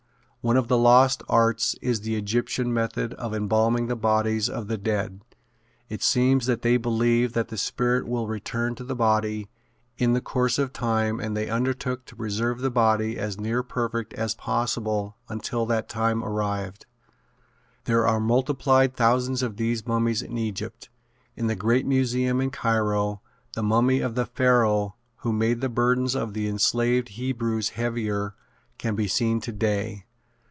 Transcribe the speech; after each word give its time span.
One 0.43 0.57
of 0.57 0.69
the 0.69 0.77
lost 0.79 1.21
arts 1.29 1.75
is 1.83 2.01
the 2.01 2.15
Egyptian 2.15 2.73
method 2.73 3.13
of 3.13 3.31
embalming 3.31 3.85
the 3.85 3.95
bodies 3.95 4.49
of 4.49 4.65
the 4.67 4.77
dead. 4.79 5.21
It 5.87 6.01
seems 6.01 6.47
that 6.47 6.63
they 6.63 6.77
believed 6.77 7.35
that 7.35 7.49
the 7.49 7.59
spirit 7.59 8.07
will 8.07 8.25
return 8.25 8.73
to 8.73 8.83
the 8.83 8.95
body 8.95 9.51
in 9.99 10.13
the 10.13 10.19
course 10.19 10.57
of 10.57 10.73
time 10.73 11.19
and 11.19 11.37
they 11.37 11.47
undertook 11.47 12.05
to 12.05 12.15
preserve 12.15 12.59
the 12.61 12.71
body 12.71 13.19
as 13.19 13.39
near 13.39 13.61
perfect 13.61 14.15
as 14.15 14.33
possible 14.33 15.15
until 15.29 15.67
that 15.67 15.87
time 15.87 16.23
arrived. 16.23 16.87
There 17.83 18.07
are 18.07 18.19
multiplied 18.19 18.95
thousands 18.95 19.43
of 19.43 19.57
these 19.57 19.85
mummies 19.85 20.23
in 20.23 20.39
Egypt. 20.39 20.89
In 21.35 21.45
the 21.45 21.55
great 21.55 21.85
museum 21.85 22.41
in 22.41 22.49
Cairo 22.49 23.21
the 23.53 23.61
mummy 23.61 23.99
of 23.99 24.15
the 24.15 24.25
Pharoah 24.25 24.95
who 25.17 25.33
made 25.33 25.61
the 25.61 25.69
burdens 25.69 26.15
of 26.15 26.33
the 26.33 26.47
enslaved 26.47 27.09
Hebrews 27.09 27.69
heavier 27.69 28.33
can 28.79 28.95
be 28.95 29.07
seen 29.07 29.39
today. 29.39 30.05